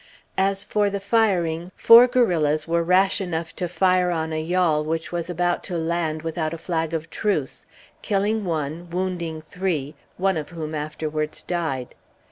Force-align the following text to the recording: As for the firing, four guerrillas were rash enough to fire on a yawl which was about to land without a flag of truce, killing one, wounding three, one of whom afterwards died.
As 0.39 0.63
for 0.63 0.89
the 0.89 0.99
firing, 0.99 1.71
four 1.75 2.07
guerrillas 2.07 2.67
were 2.67 2.81
rash 2.81 3.21
enough 3.21 3.55
to 3.57 3.67
fire 3.67 4.09
on 4.09 4.33
a 4.33 4.41
yawl 4.41 4.83
which 4.83 5.11
was 5.11 5.29
about 5.29 5.63
to 5.65 5.77
land 5.77 6.23
without 6.23 6.55
a 6.55 6.57
flag 6.57 6.95
of 6.95 7.11
truce, 7.11 7.67
killing 8.01 8.43
one, 8.43 8.89
wounding 8.89 9.39
three, 9.39 9.93
one 10.17 10.37
of 10.37 10.49
whom 10.49 10.73
afterwards 10.73 11.43
died. 11.43 11.93